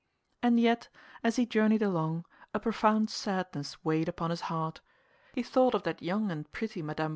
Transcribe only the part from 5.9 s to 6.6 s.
young and